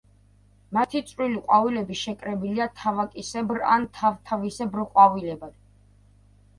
[0.77, 5.59] მათი წვრილი ყვავილები შეკრებილია თავაკისებრ ან თავთავისებრ ყვავილედებად.